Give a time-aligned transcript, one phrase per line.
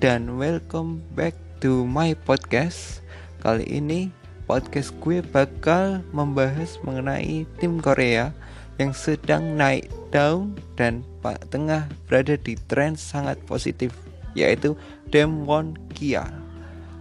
[0.00, 3.04] dan welcome back to my podcast.
[3.44, 4.08] Kali ini
[4.48, 8.32] podcast gue bakal membahas mengenai tim Korea
[8.80, 13.92] yang sedang naik daun dan pak tengah berada di tren sangat positif
[14.32, 14.72] yaitu
[15.12, 16.24] Demwon Kia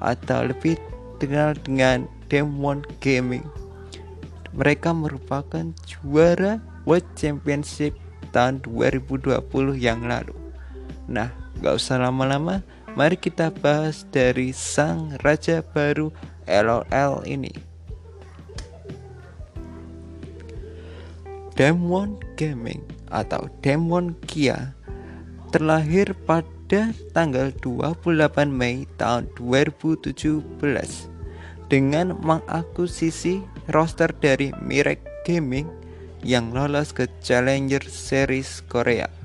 [0.04, 0.76] atau lebih
[1.24, 3.48] dikenal dengan Demwon Gaming.
[4.52, 7.96] Mereka merupakan juara World Championship
[8.36, 9.40] tahun 2020
[9.80, 10.36] yang lalu.
[11.08, 11.32] Nah,
[11.64, 12.60] gak usah lama-lama,
[12.98, 16.10] mari kita bahas dari sang raja baru
[16.48, 17.54] LOL ini.
[21.60, 22.80] Demon Gaming
[23.12, 24.72] atau Demon Kia
[25.52, 30.16] terlahir pada tanggal 28 Mei tahun 2017
[31.68, 33.44] dengan mengakuisisi
[33.76, 35.68] roster dari Mirek Gaming
[36.24, 39.19] yang lolos ke Challenger Series Korea.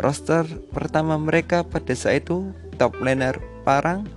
[0.00, 4.08] Roster pertama mereka pada saat itu top laner Parang,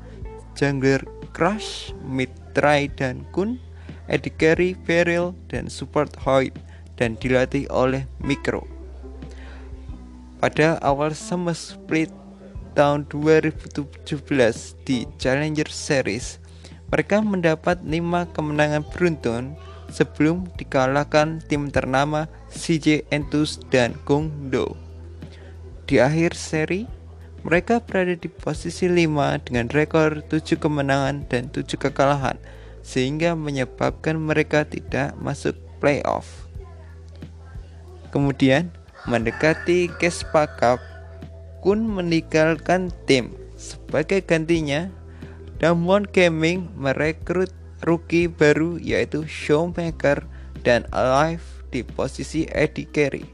[0.55, 1.03] jungler
[1.35, 3.59] Crush, mid Try dan Kun,
[4.07, 6.55] AD Carry, Beryl, dan support Hoyt
[6.95, 8.63] dan dilatih oleh Mikro.
[10.39, 12.07] Pada awal summer split
[12.77, 14.05] tahun 2017
[14.87, 16.39] di Challenger Series,
[16.93, 19.57] mereka mendapat 5 kemenangan beruntun
[19.89, 24.84] sebelum dikalahkan tim ternama CJ Entus dan Kung Do.
[25.85, 26.89] Di akhir seri,
[27.45, 32.41] mereka berada di posisi 5 dengan rekor 7 kemenangan dan 7 kekalahan
[32.81, 36.49] sehingga menyebabkan mereka tidak masuk playoff.
[38.09, 38.73] Kemudian,
[39.05, 40.81] mendekati Kespa Cup,
[41.61, 43.33] Kun meninggalkan tim.
[43.57, 44.89] Sebagai gantinya,
[45.57, 47.49] Damwon Gaming merekrut
[47.85, 50.25] rookie baru yaitu Showmaker
[50.65, 53.25] dan Alive di posisi Eddie Carey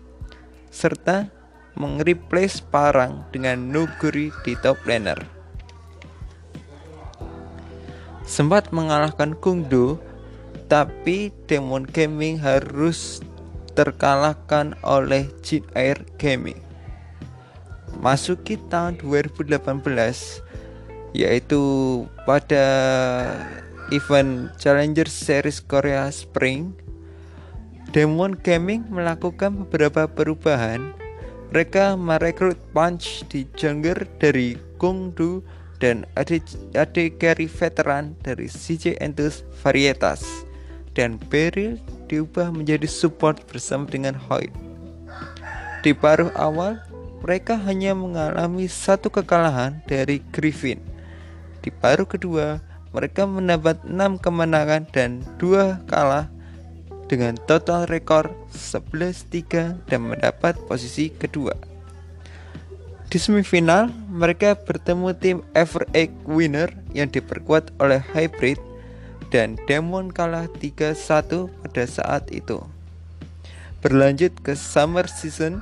[0.71, 1.40] serta
[1.75, 5.19] mengreplace Parang dengan Nuguri di top laner.
[8.27, 9.99] Sempat mengalahkan Kungdo,
[10.71, 13.19] tapi Demon Gaming harus
[13.75, 16.59] terkalahkan oleh Jin Air Gaming.
[17.99, 19.59] Masuki tahun 2018
[21.11, 21.59] yaitu
[22.23, 22.65] pada
[23.91, 26.71] event Challenger Series Korea Spring,
[27.91, 30.95] Demon Gaming melakukan beberapa perubahan.
[31.51, 35.43] Mereka merekrut Punch di jungler dari Gongdu
[35.83, 40.23] dan AD carry veteran dari CJ Entus Varietas
[40.95, 41.75] dan Beryl
[42.07, 44.51] diubah menjadi support bersama dengan Hoyt.
[45.83, 46.79] Di paruh awal,
[47.19, 50.79] mereka hanya mengalami satu kekalahan dari Griffin.
[51.59, 52.63] Di paruh kedua,
[52.95, 56.31] mereka mendapat 6 kemenangan dan 2 kalah
[57.11, 61.51] dengan total rekor 11-3 dan mendapat posisi kedua.
[63.11, 68.55] Di semifinal, mereka bertemu tim Ever Egg Winner yang diperkuat oleh Hybrid
[69.35, 72.63] dan Demon kalah 3-1 pada saat itu.
[73.83, 75.59] Berlanjut ke Summer Season,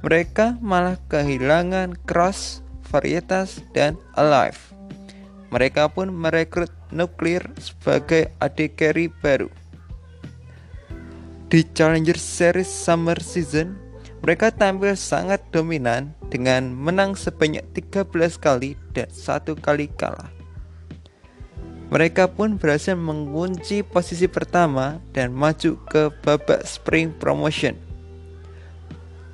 [0.00, 4.72] mereka malah kehilangan Cross, Varietas, dan Alive.
[5.52, 9.59] Mereka pun merekrut Nuklir sebagai adik carry baru.
[11.50, 13.74] Di Challenger Series Summer Season,
[14.22, 20.30] mereka tampil sangat dominan dengan menang sebanyak 13 kali dan satu kali kalah.
[21.90, 27.74] Mereka pun berhasil mengunci posisi pertama dan maju ke babak Spring Promotion.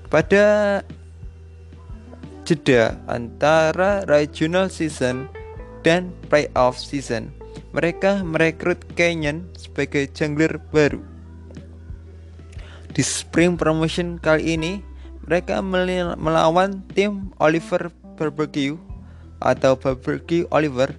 [0.09, 0.81] Pada
[2.49, 5.29] jeda antara Regional Season
[5.85, 7.29] dan playoff season,
[7.77, 11.16] mereka merekrut Canyon sebagai jungler baru.
[12.97, 14.81] Di spring promotion kali ini,
[15.29, 15.61] mereka
[16.17, 18.81] melawan tim Oliver Barbecue
[19.45, 20.97] atau Barbecue Oliver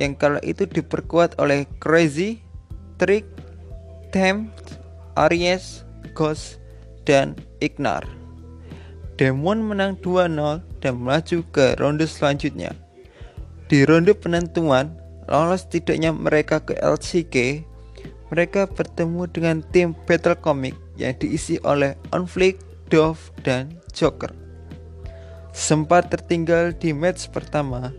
[0.00, 2.40] yang kala itu diperkuat oleh Crazy,
[2.96, 3.28] Trick,
[4.08, 4.80] Tempt,
[5.20, 5.84] Aries,
[6.16, 6.64] Ghost,
[7.04, 8.08] dan Ignar.
[9.20, 12.72] Demon menang 2-0 dan melaju ke ronde selanjutnya.
[13.68, 14.96] Di ronde penentuan,
[15.28, 17.68] lolos tidaknya mereka ke LCK,
[18.32, 24.30] mereka bertemu dengan tim Battle Comic yang diisi oleh Onflict, Dove, dan Joker.
[25.54, 27.94] Sempat tertinggal di match pertama,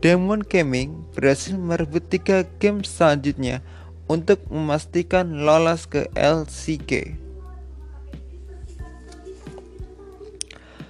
[0.00, 3.60] Demon Gaming berhasil merebut tiga game selanjutnya
[4.08, 7.16] untuk memastikan lolos ke LCK.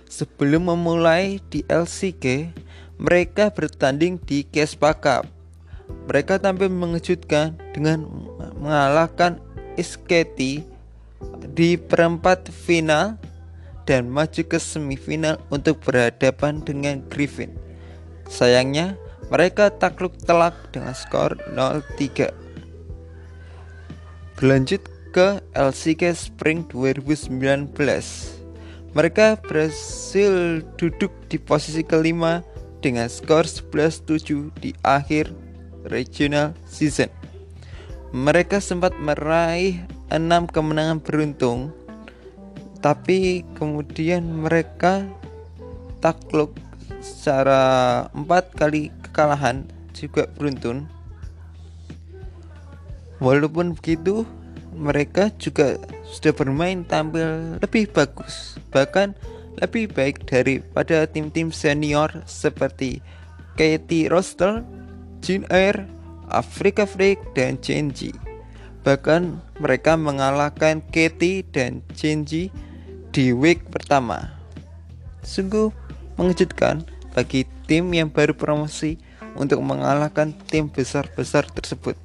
[0.06, 2.48] Sebelum memulai di LCK,
[2.96, 5.28] mereka bertanding di Kespa Cup.
[6.08, 8.08] Mereka tampil mengejutkan dengan
[8.56, 9.42] mengalahkan
[9.76, 10.75] Isketi
[11.56, 13.16] di perempat final
[13.86, 17.54] dan maju ke semifinal untuk berhadapan dengan Griffin.
[18.26, 18.98] Sayangnya,
[19.30, 22.30] mereka takluk telak dengan skor 0-3.
[24.36, 24.82] Berlanjut
[25.14, 27.72] ke LCK Spring 2019.
[28.92, 32.44] Mereka berhasil duduk di posisi kelima
[32.84, 35.32] dengan skor 11-7 di akhir
[35.88, 37.08] regional season.
[38.12, 41.74] Mereka sempat meraih 6 kemenangan beruntung,
[42.78, 45.02] tapi kemudian mereka
[45.98, 46.54] takluk
[47.02, 50.86] secara empat kali kekalahan juga beruntun.
[53.18, 54.28] Walaupun begitu,
[54.76, 59.16] mereka juga sudah bermain tampil lebih bagus, bahkan
[59.56, 63.00] lebih baik daripada tim-tim senior seperti
[63.56, 64.60] Katie Rostel,
[65.24, 65.88] Jin Air,
[66.28, 68.12] Afrika Freak, dan Genji.
[68.86, 72.54] Bahkan mereka mengalahkan Katie dan Genji
[73.10, 74.30] di week pertama.
[75.26, 75.74] Sungguh
[76.14, 78.94] mengejutkan bagi tim yang baru promosi
[79.34, 81.98] untuk mengalahkan tim besar-besar tersebut.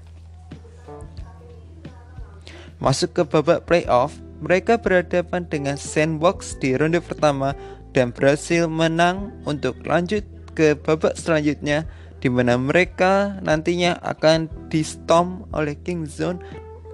[2.82, 7.54] Masuk ke babak playoff, mereka berhadapan dengan Sandbox di ronde pertama
[7.94, 10.26] dan berhasil menang untuk lanjut
[10.58, 11.86] ke babak selanjutnya
[12.22, 16.42] di mana mereka nantinya akan di storm oleh King Zone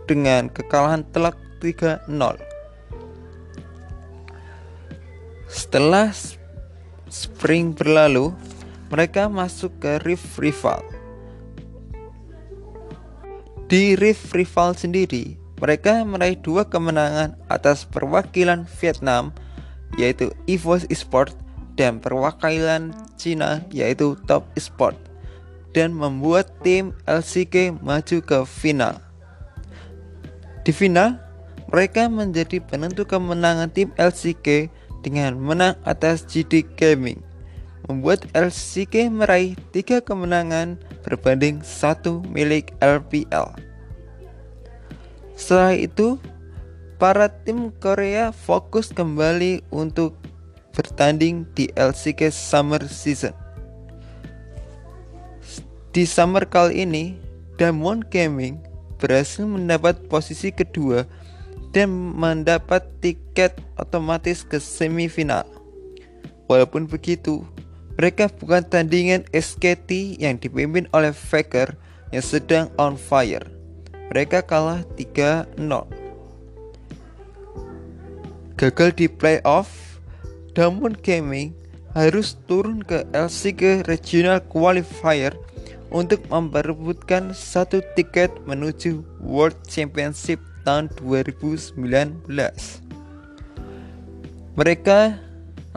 [0.08, 2.08] dengan kekalahan telak 3-0.
[5.48, 6.12] Setelah
[7.12, 8.32] spring berlalu,
[8.88, 10.84] mereka masuk ke Rift Rival.
[13.68, 19.36] Di Rift Rival sendiri, mereka meraih dua kemenangan atas perwakilan Vietnam
[20.00, 21.36] yaitu EVOS Esport
[21.76, 24.96] dan perwakilan Cina yaitu Top Esport
[25.76, 29.07] dan membuat tim LCK maju ke final.
[30.68, 31.16] Di final,
[31.72, 34.68] mereka menjadi penentu kemenangan tim LCK
[35.00, 37.24] dengan menang atas GD Gaming,
[37.88, 40.76] membuat LCK meraih tiga kemenangan
[41.08, 43.56] berbanding satu milik LPL.
[45.40, 46.20] Setelah itu,
[47.00, 50.20] para tim Korea fokus kembali untuk
[50.76, 53.32] bertanding di LCK Summer Season.
[55.96, 57.16] Di summer kali ini,
[57.56, 58.67] Diamond Gaming
[58.98, 61.06] berhasil mendapat posisi kedua
[61.72, 65.46] dan mendapat tiket otomatis ke semifinal.
[66.50, 67.46] Walaupun begitu,
[67.96, 71.78] mereka bukan tandingan SKT yang dipimpin oleh Faker
[72.10, 73.58] yang sedang on fire
[74.08, 75.60] mereka kalah 3-0.
[78.58, 80.02] Gagal di playoff,
[80.58, 81.54] Diamond Gaming
[81.94, 85.38] harus turun ke LCK Regional Qualifier
[85.92, 91.78] untuk memperebutkan satu tiket menuju World Championship tahun 2019.
[94.58, 95.00] Mereka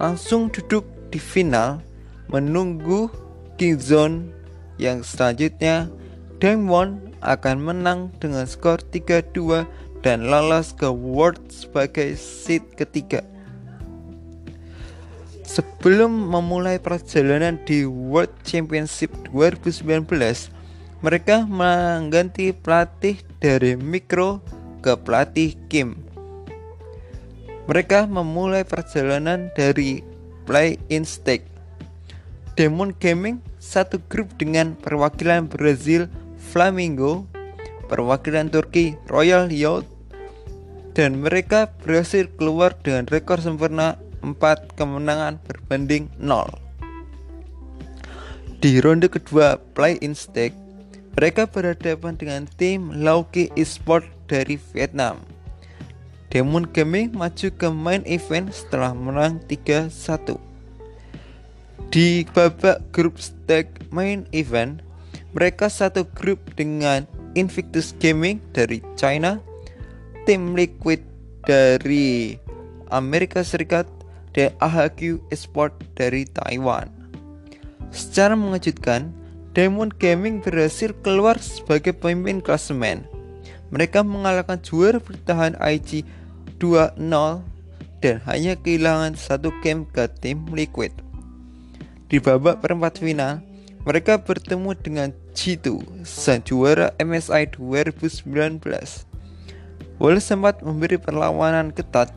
[0.00, 1.84] langsung duduk di final
[2.32, 3.12] menunggu
[3.60, 4.16] King Zone
[4.80, 5.92] yang selanjutnya
[6.40, 9.68] Diamond akan menang dengan skor 3-2
[10.00, 13.20] dan lolos ke World sebagai seed ketiga.
[15.50, 20.06] Sebelum memulai perjalanan di World Championship 2019,
[21.02, 24.38] mereka mengganti pelatih dari Mikro
[24.78, 25.98] ke pelatih Kim.
[27.66, 30.06] Mereka memulai perjalanan dari
[30.46, 31.50] Play in Stake.
[32.54, 36.06] Demon Gaming satu grup dengan perwakilan Brazil
[36.38, 37.26] Flamingo,
[37.90, 39.90] perwakilan Turki Royal Youth,
[40.94, 46.48] dan mereka berhasil keluar dengan rekor sempurna 4 kemenangan berbanding 0.
[48.60, 50.52] Di ronde kedua play-in stake,
[51.16, 55.18] mereka berhadapan dengan tim Lauki Esport dari Vietnam.
[56.30, 60.38] Demon Gaming maju ke main event setelah menang 3-1.
[61.90, 64.78] Di babak grup stake main event,
[65.34, 67.02] mereka satu grup dengan
[67.34, 69.42] Invictus Gaming dari China,
[70.22, 71.02] Tim Liquid
[71.42, 72.38] dari
[72.94, 73.90] Amerika Serikat,
[74.36, 76.86] dan AHQ Esport dari Taiwan.
[77.90, 79.10] Secara mengejutkan,
[79.50, 83.02] Diamond Gaming berhasil keluar sebagai pemimpin klasemen.
[83.74, 86.06] Mereka mengalahkan juara bertahan IG
[86.62, 86.96] 2-0
[88.00, 90.94] dan hanya kehilangan satu game ke tim Liquid.
[92.10, 93.42] Di babak perempat final,
[93.86, 98.60] mereka bertemu dengan G2, sang juara MSI 2019.
[100.00, 102.12] Walau sempat memberi perlawanan ketat,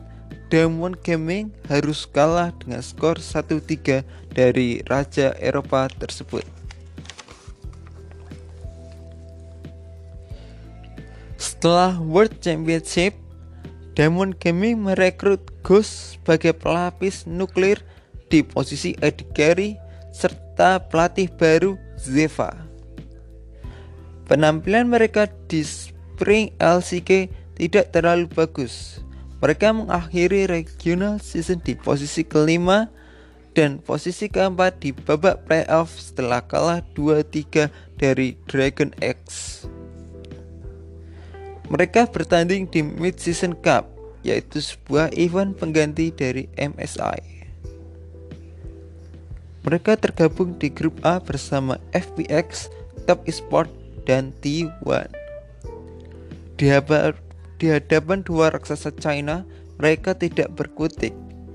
[0.54, 6.46] Diamond Gaming harus kalah dengan skor 1-3 dari Raja Eropa tersebut.
[11.34, 13.18] Setelah World Championship,
[13.98, 17.82] Diamond Gaming merekrut Ghost sebagai pelapis nuklir
[18.30, 19.74] di posisi AD Carry
[20.14, 22.54] serta pelatih baru Zeva.
[24.30, 27.26] Penampilan mereka di Spring LCK
[27.58, 29.02] tidak terlalu bagus.
[29.42, 32.90] Mereka mengakhiri regional season di posisi kelima
[33.54, 39.22] dan posisi keempat di babak playoff setelah kalah 2-3 dari Dragon X.
[41.70, 43.88] Mereka bertanding di Mid-Season Cup,
[44.20, 47.34] yaitu sebuah event pengganti dari MSI.
[49.64, 52.68] Mereka tergabung di grup A bersama FPX,
[53.08, 53.72] Top Esport,
[54.04, 55.08] dan T1.
[56.60, 56.68] Di,
[57.58, 59.46] di hadapan dua raksasa China,
[59.78, 61.14] mereka tidak berkutik.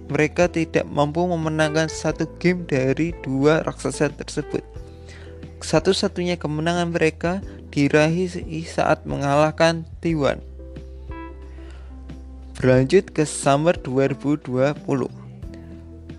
[0.10, 4.66] Mereka tidak mampu memenangkan satu game dari dua raksasa tersebut.
[5.60, 8.32] Satu-satunya kemenangan mereka diraih
[8.66, 10.42] saat mengalahkan T1.
[12.58, 14.76] Berlanjut ke Summer 2020.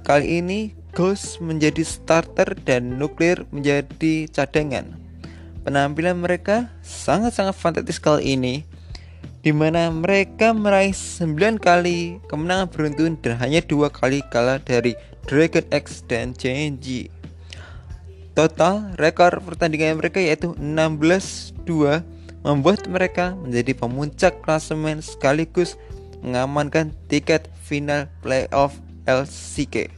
[0.07, 4.99] Kali ini Ghost menjadi starter dan Nuklir menjadi cadangan.
[5.63, 8.67] Penampilan mereka sangat-sangat fantastis kali ini
[9.41, 14.93] di mana mereka meraih 9 kali kemenangan beruntun dan hanya dua kali kalah dari
[15.25, 17.09] Dragon X dan CNG.
[18.37, 22.05] Total rekor pertandingan mereka yaitu 16-2
[22.45, 25.77] membuat mereka menjadi pemuncak klasemen sekaligus
[26.21, 28.77] mengamankan tiket final playoff
[29.09, 29.89] LCK.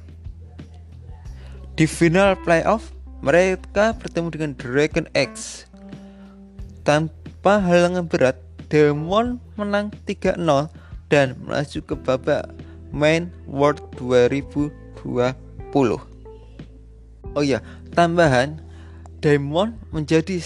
[1.73, 2.93] Di final playoff,
[3.25, 5.65] mereka bertemu dengan Dragon X.
[6.83, 8.37] Tanpa halangan berat,
[8.73, 10.41] Demon menang 3-0
[11.13, 12.49] dan melaju ke babak
[12.89, 14.73] main World 2020.
[17.37, 17.61] Oh ya,
[17.93, 18.65] tambahan
[19.21, 20.41] Demon menjadi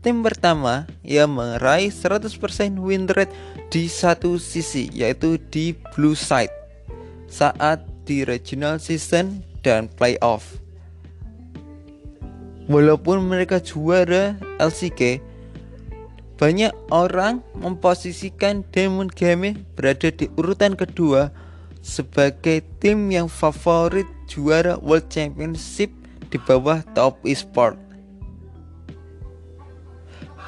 [0.00, 3.36] tim pertama yang meraih 100% win rate
[3.68, 6.50] di satu sisi yaitu di blue side
[7.28, 10.56] saat di regional season dan playoff.
[12.72, 15.27] Walaupun mereka juara LCK,
[16.38, 21.34] banyak orang memposisikan Demon Gaming berada di urutan kedua
[21.82, 25.90] sebagai tim yang favorit juara World Championship
[26.30, 27.74] di bawah Top Esport.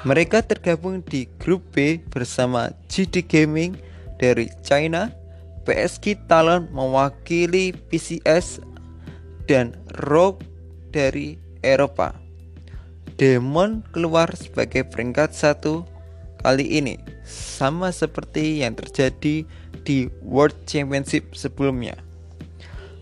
[0.06, 3.76] Mereka tergabung di grup B bersama GD Gaming
[4.16, 5.12] dari China,
[5.66, 8.64] PSG Talon mewakili PCS
[9.44, 9.76] dan
[10.09, 10.40] Rogue
[10.88, 12.29] dari Eropa.
[13.16, 15.86] Demon keluar sebagai peringkat satu
[16.44, 19.44] kali ini, sama seperti yang terjadi
[19.82, 21.96] di World Championship sebelumnya.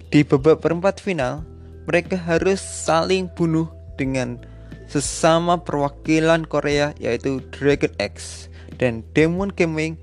[0.08, 1.44] Di babak perempat final,
[1.84, 3.68] mereka harus saling bunuh
[4.00, 4.40] dengan
[4.88, 8.46] sesama perwakilan Korea yaitu Dragon X
[8.80, 10.00] dan Demon Gaming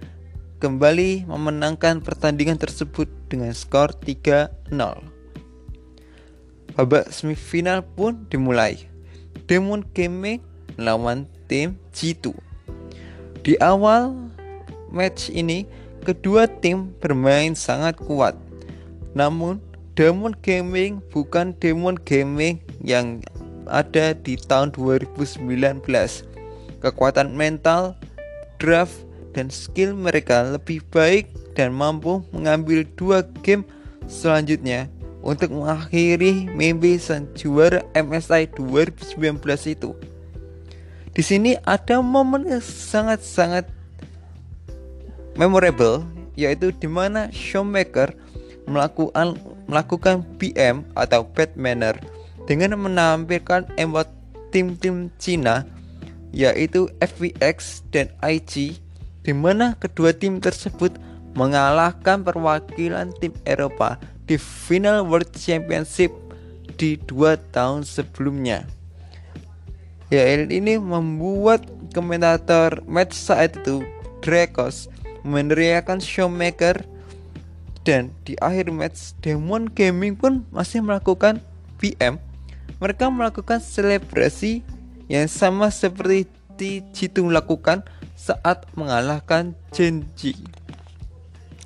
[0.61, 5.15] kembali memenangkan pertandingan tersebut dengan skor 3-0
[6.75, 8.75] babak semifinal pun dimulai.
[9.45, 10.41] Demon Gaming
[10.77, 12.33] melawan tim G2.
[13.45, 14.13] Di awal
[14.89, 15.69] match ini,
[16.01, 18.33] kedua tim bermain sangat kuat.
[19.13, 19.61] Namun,
[19.93, 23.21] Demon Gaming bukan Demon Gaming yang
[23.69, 25.45] ada di tahun 2019.
[26.81, 27.95] Kekuatan mental,
[28.57, 33.67] draft, dan skill mereka lebih baik dan mampu mengambil dua game
[34.07, 34.87] selanjutnya
[35.25, 39.41] untuk mengakhiri mimpi sang juara MSI 2019
[39.73, 39.97] itu.
[41.11, 43.65] Di sini ada momen yang sangat-sangat
[45.33, 46.05] memorable
[46.37, 48.13] yaitu di mana Showmaker
[48.69, 51.97] melakukan melakukan PM atau bad manner
[52.45, 54.05] dengan menampilkan emot
[54.53, 55.65] tim-tim Cina
[56.35, 58.77] yaitu FVX dan IG
[59.25, 60.93] di mana kedua tim tersebut
[61.33, 66.09] mengalahkan perwakilan tim Eropa di final World Championship
[66.75, 68.65] di dua tahun sebelumnya.
[70.13, 73.81] Ya ini membuat komentator match saat itu
[74.21, 74.89] Drakos
[75.25, 76.85] meneriakan showmaker
[77.85, 81.41] dan di akhir match Demon Gaming pun masih melakukan
[81.77, 82.17] PM.
[82.81, 84.65] Mereka melakukan selebrasi
[85.05, 86.25] yang sama seperti
[86.95, 87.83] Jitu lakukan
[88.15, 90.33] saat mengalahkan Genji.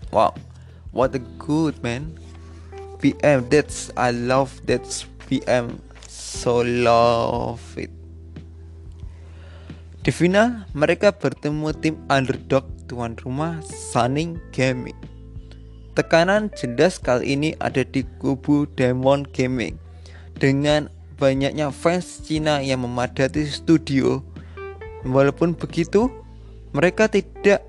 [0.09, 0.33] Wow,
[0.89, 2.17] what a good man.
[2.99, 4.83] PM that's I love that
[5.31, 7.91] PM so love it.
[10.03, 14.95] Di final mereka bertemu tim underdog tuan rumah Sunning Gaming.
[15.95, 19.75] Tekanan jelas kali ini ada di kubu Demon Gaming.
[20.39, 20.87] Dengan
[21.19, 24.23] banyaknya fans Cina yang memadati studio.
[25.03, 26.07] Walaupun begitu
[26.71, 27.63] mereka tidak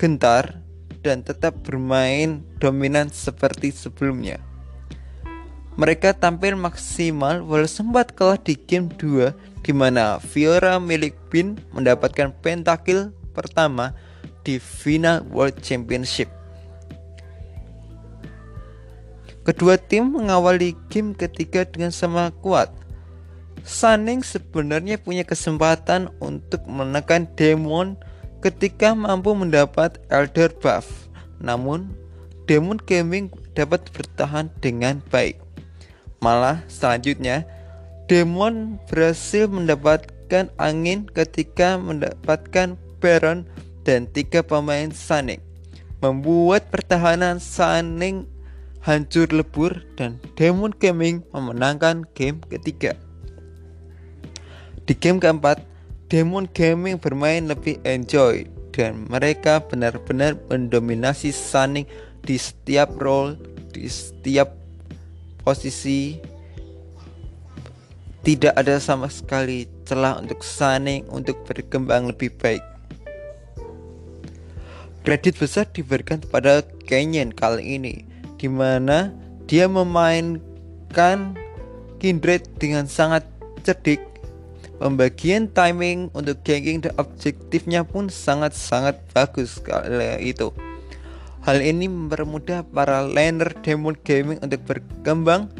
[0.00, 0.59] gentar
[1.00, 4.40] dan tetap bermain dominan seperti sebelumnya.
[5.80, 12.34] Mereka tampil maksimal walau sempat kalah di game 2 di mana Fiora milik Bin mendapatkan
[12.44, 13.96] pentakill pertama
[14.44, 16.28] di final World Championship.
[19.40, 22.68] Kedua tim mengawali game ketiga dengan sama kuat.
[23.64, 27.96] Sunning sebenarnya punya kesempatan untuk menekan Demon
[28.40, 31.08] ketika mampu mendapat Elder Buff.
[31.40, 31.92] Namun,
[32.48, 35.38] Demon Gaming dapat bertahan dengan baik.
[36.20, 37.48] Malah selanjutnya
[38.10, 43.46] Demon berhasil mendapatkan angin ketika mendapatkan Baron
[43.86, 45.40] dan tiga pemain Sunning
[46.00, 48.26] membuat pertahanan Sunning
[48.80, 52.96] hancur lebur dan Demon Gaming memenangkan game ketiga.
[54.88, 55.60] Di game keempat,
[56.10, 58.42] Demon Gaming bermain lebih enjoy
[58.74, 61.86] dan mereka benar-benar mendominasi Sunning
[62.26, 63.38] di setiap role,
[63.70, 64.50] di setiap
[65.46, 66.18] posisi
[68.26, 72.60] tidak ada sama sekali celah untuk Sunny untuk berkembang lebih baik.
[75.06, 78.04] Kredit besar diberikan kepada Canyon kali ini,
[78.36, 79.14] di mana
[79.46, 81.38] dia memainkan
[82.02, 83.24] Kindred dengan sangat
[83.62, 84.09] cerdik.
[84.80, 90.56] Pembagian timing untuk ganking dan objektifnya pun sangat-sangat bagus kali itu.
[91.44, 95.52] Hal ini mempermudah para laner Demon Gaming untuk berkembang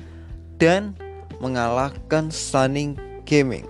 [0.56, 0.96] dan
[1.36, 2.96] mengalahkan Sunning
[3.28, 3.68] Gaming.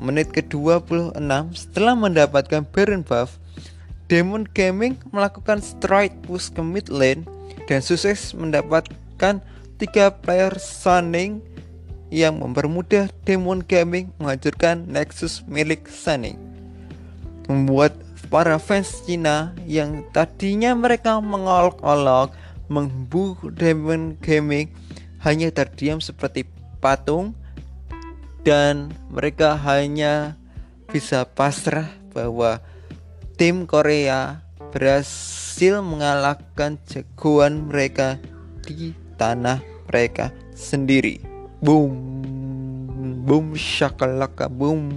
[0.00, 1.12] Menit ke-26
[1.52, 3.36] setelah mendapatkan Baron buff,
[4.08, 7.28] Demon Gaming melakukan strike push ke mid lane
[7.68, 9.44] dan sukses mendapatkan
[9.76, 11.44] tiga player Sunning
[12.10, 16.36] yang mempermudah Demon Gaming menghancurkan Nexus milik Sunning.
[17.46, 17.94] Membuat
[18.30, 22.34] para fans Cina yang tadinya mereka mengolok-olok
[22.70, 24.70] membu Demon Gaming
[25.22, 26.46] hanya terdiam seperti
[26.78, 27.34] patung
[28.46, 30.38] dan mereka hanya
[30.90, 32.58] bisa pasrah bahwa
[33.38, 38.16] tim Korea berhasil mengalahkan jagoan mereka
[38.62, 41.29] di tanah mereka sendiri.
[41.60, 41.92] Boom,
[43.28, 44.88] boom, shakalaka, boom.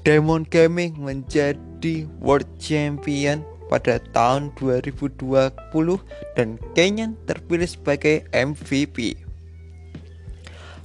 [0.00, 5.52] Diamond Gaming menjadi World Champion pada tahun 2020
[6.32, 9.20] dan Kenyan terpilih sebagai MVP.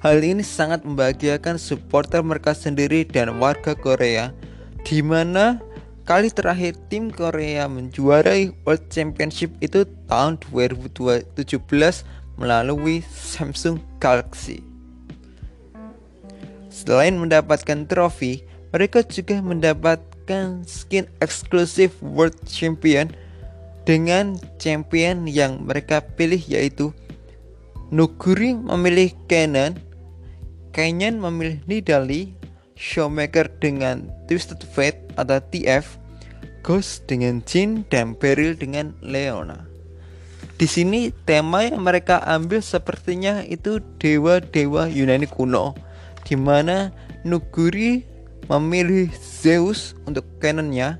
[0.03, 4.35] Hal ini sangat membahagiakan supporter mereka sendiri dan warga Korea
[4.83, 5.63] di mana
[6.03, 11.31] kali terakhir tim Korea menjuarai World Championship itu tahun 2017
[12.39, 14.63] melalui Samsung Galaxy.
[16.71, 23.11] Selain mendapatkan trofi, mereka juga mendapatkan skin eksklusif World Champion
[23.83, 26.95] dengan champion yang mereka pilih yaitu
[27.89, 29.73] Nuguri memilih Canon,
[30.69, 32.37] Canyon memilih Nidali,
[32.77, 35.97] Showmaker dengan Twisted Fate atau TF,
[36.61, 39.68] Ghost dengan Jin dan Beryl dengan Leona.
[40.59, 45.71] Di sini tema yang mereka ambil sepertinya itu dewa-dewa Yunani kuno,
[46.27, 46.91] di mana
[47.23, 48.03] Nuguri
[48.51, 50.99] memilih Zeus untuk canonnya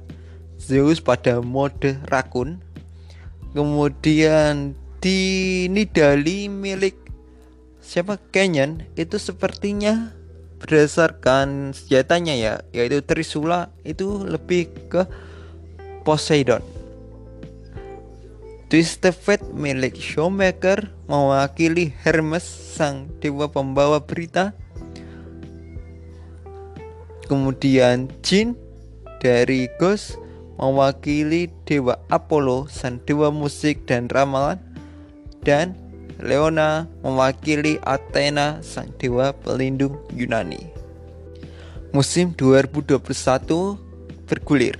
[0.55, 2.63] Zeus pada mode rakun.
[3.51, 6.95] Kemudian di Nidali milik
[7.83, 8.15] siapa?
[8.31, 10.15] Canyon itu sepertinya
[10.63, 15.03] berdasarkan senjatanya ya yaitu Trisula itu lebih ke
[16.07, 16.78] Poseidon
[18.69, 24.53] Twisted Fate milik Showmaker mewakili Hermes sang dewa pembawa berita
[27.25, 28.53] Kemudian Jin
[29.25, 30.21] dari Ghost
[30.61, 34.61] mewakili dewa Apollo, sang dewa musik dan ramalan,
[35.41, 35.73] dan
[36.21, 40.69] Leona mewakili Athena, sang dewa pelindung Yunani.
[41.89, 43.01] Musim 2021
[44.29, 44.77] bergulir.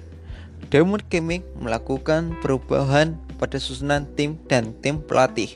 [0.69, 5.55] Diamond Gaming melakukan perubahan pada susunan tim dan tim pelatih.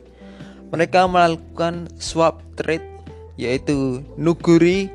[0.72, 2.88] Mereka melakukan swap trade
[3.36, 4.90] yaitu Nuguri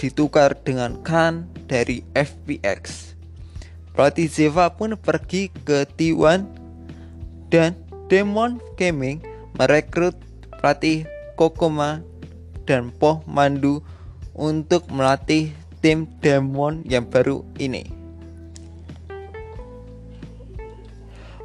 [0.00, 3.14] ditukar dengan Khan dari FPX.
[3.92, 6.48] Pelatih Zeva pun pergi ke T1
[7.52, 7.76] dan
[8.08, 9.20] Demon Gaming
[9.60, 10.16] merekrut
[10.58, 11.04] pelatih
[11.36, 12.00] Kokoma
[12.64, 13.84] dan Poh Mandu
[14.32, 15.52] untuk melatih
[15.84, 18.01] tim Demon yang baru ini.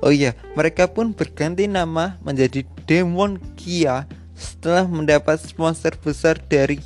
[0.05, 4.05] Oh iya, mereka pun berganti nama menjadi Demon Kia
[4.37, 6.77] setelah mendapat sponsor besar dari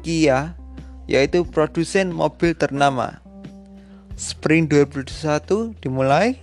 [0.00, 0.56] Kia
[1.04, 3.20] yaitu produsen mobil ternama.
[4.16, 6.38] Spring 2021 dimulai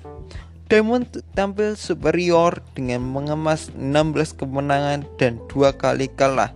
[0.71, 1.03] Diamond
[1.35, 6.55] tampil superior dengan mengemas 16 kemenangan dan dua kali kalah.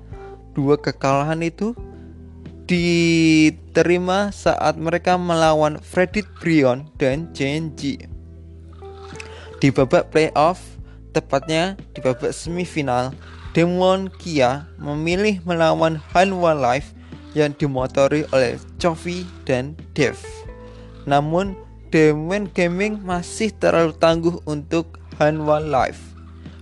[0.56, 1.76] Dua kekalahan itu
[2.64, 8.08] diterima saat mereka melawan Freddy Brion dan JNG.
[9.64, 10.60] Di babak playoff,
[11.16, 13.16] tepatnya di babak semifinal,
[13.56, 16.92] Demon Kia memilih melawan Hanwha Life
[17.32, 20.20] yang dimotori oleh Chovi dan Dev.
[21.08, 21.56] Namun
[21.88, 26.16] Demon Gaming masih terlalu tangguh untuk Hanwha Life.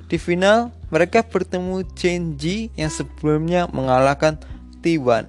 [0.06, 4.38] Di final, mereka bertemu Genji yang sebelumnya mengalahkan
[4.86, 5.26] T1.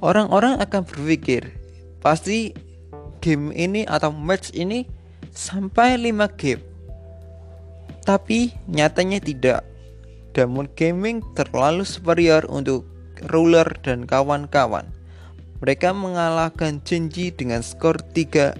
[0.00, 1.52] Orang-orang akan berpikir,
[2.00, 2.56] pasti
[3.20, 4.88] game ini atau match ini
[5.32, 6.62] sampai 5 game.
[8.04, 9.60] Tapi nyatanya tidak.
[10.32, 12.88] Demon Gaming terlalu superior untuk
[13.28, 14.88] Ruler dan kawan-kawan.
[15.60, 18.56] Mereka mengalahkan Genji dengan skor 3-0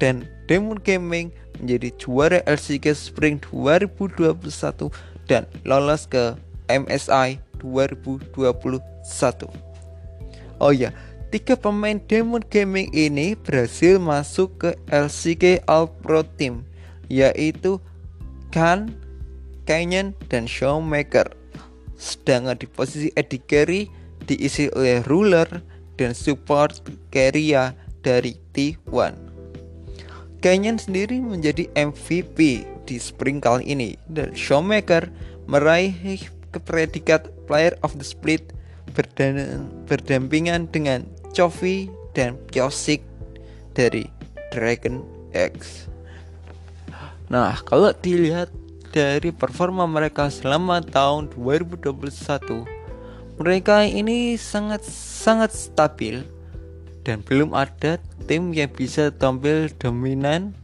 [0.00, 4.90] dan Demon Gaming menjadi juara LCK Spring 2021
[5.30, 6.34] dan lolos ke
[6.66, 8.34] MSI 2021.
[10.58, 10.90] Oh ya,
[11.34, 16.62] tiga pemain Demon Gaming ini berhasil masuk ke LCK All Pro Team
[17.10, 17.82] yaitu
[18.54, 18.94] Khan,
[19.66, 21.26] Canyon, dan Showmaker.
[21.98, 23.90] Sedangkan di posisi Eddie Carey
[24.30, 25.50] diisi oleh Ruler
[25.98, 26.78] dan support
[27.10, 27.74] Carrier
[28.06, 29.18] dari T1.
[30.38, 35.10] Canyon sendiri menjadi MVP di spring kali ini dan Showmaker
[35.50, 35.98] meraih
[36.62, 38.54] predikat Player of the Split
[39.90, 41.02] berdampingan dengan
[41.34, 43.02] Chovy dan Pyosik
[43.74, 44.06] dari
[44.54, 45.02] Dragon
[45.34, 45.90] X.
[47.26, 48.54] Nah, kalau dilihat
[48.94, 52.62] dari performa mereka selama tahun 2021
[53.34, 56.22] mereka ini sangat sangat stabil
[57.02, 57.98] dan belum ada
[58.30, 60.54] tim yang bisa tampil dominan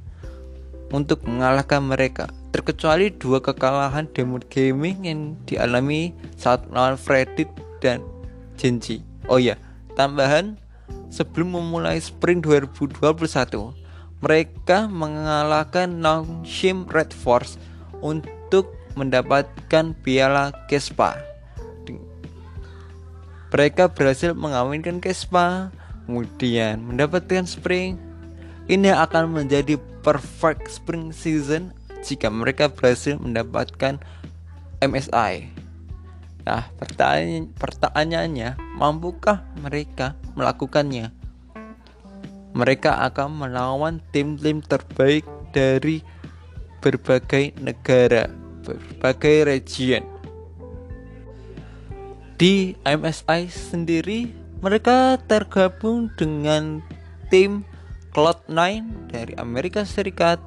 [0.95, 7.51] untuk mengalahkan mereka terkecuali dua kekalahan Demon Gaming yang dialami saat melawan Fredit
[7.83, 8.07] dan
[8.55, 9.59] Genji oh ya
[10.01, 10.57] tambahan
[11.13, 13.77] sebelum memulai Spring 2021
[14.25, 17.61] mereka mengalahkan Nongshim Red Force
[18.01, 21.21] untuk mendapatkan piala Kespa.
[23.51, 25.75] Mereka berhasil mengawinkan Kespa,
[26.07, 28.01] kemudian mendapatkan Spring.
[28.71, 31.75] Ini akan menjadi perfect Spring season
[32.07, 33.99] jika mereka berhasil mendapatkan
[34.81, 35.51] MSI.
[36.47, 41.13] Nah, pertanyaan pertanyaannya, mampukah mereka melakukannya?
[42.57, 46.01] Mereka akan melawan tim-tim terbaik dari
[46.81, 48.27] berbagai negara,
[48.65, 50.03] berbagai region.
[52.41, 54.33] Di MSI sendiri,
[54.65, 56.81] mereka tergabung dengan
[57.29, 57.69] tim
[58.17, 58.59] Cloud9
[59.13, 60.41] dari Amerika Serikat,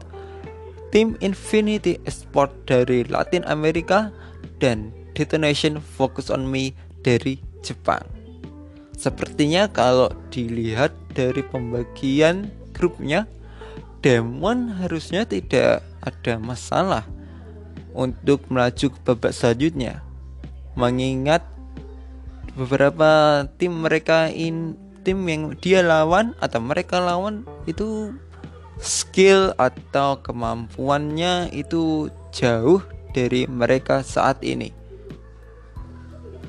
[0.89, 4.10] tim Infinity Esport dari Latin Amerika,
[4.58, 6.74] dan Detonation Focus on Me
[7.06, 8.12] dari Jepang.
[8.93, 13.27] Sepertinya kalau dilihat dari pembagian grupnya,
[14.03, 17.08] Demon harusnya tidak ada masalah
[17.95, 20.03] untuk melaju ke babak selanjutnya.
[20.75, 21.45] Mengingat
[22.58, 24.75] beberapa tim mereka in
[25.08, 28.12] tim yang dia lawan atau mereka lawan itu
[28.79, 32.82] skill atau kemampuannya itu jauh
[33.13, 34.83] dari mereka saat ini.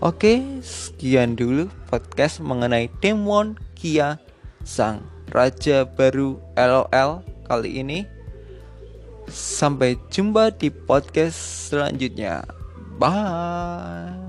[0.05, 4.21] Oke, sekian dulu podcast mengenai Demon Kia
[4.61, 5.01] sang
[5.33, 8.05] raja baru LOL kali ini.
[9.33, 12.45] Sampai jumpa di podcast selanjutnya.
[13.01, 14.24] Bye.